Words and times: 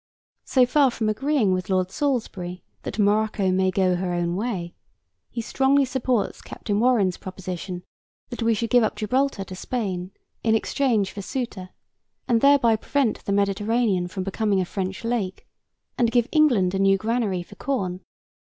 So 0.45 0.65
far 0.65 0.89
from 0.89 1.09
agreeing 1.09 1.53
with 1.53 1.69
Lord 1.69 1.91
Salisbury 1.91 2.63
that 2.81 2.97
'Morocco 2.97 3.51
may 3.51 3.69
go 3.69 3.95
her 3.95 4.13
own 4.13 4.35
way,' 4.35 4.73
he 5.29 5.41
strongly 5.41 5.85
supports 5.85 6.41
Captain 6.41 6.79
Warren's 6.79 7.17
proposition 7.17 7.83
that 8.29 8.41
we 8.41 8.55
should 8.55 8.71
give 8.71 8.81
up 8.83 8.95
Gibraltar 8.95 9.43
to 9.43 9.55
Spain 9.55 10.09
in 10.43 10.55
exchange 10.55 11.11
for 11.11 11.21
Ceuta, 11.21 11.69
and 12.27 12.41
thereby 12.41 12.77
prevent 12.77 13.23
the 13.25 13.31
Mediterranean 13.31 14.07
from 14.07 14.23
becoming 14.23 14.59
a 14.59 14.65
French 14.65 15.03
lake, 15.03 15.47
and 15.99 16.09
give 16.09 16.27
England 16.31 16.73
a 16.73 16.79
new 16.79 16.97
granary 16.97 17.43
for 17.43 17.53
corn. 17.53 18.01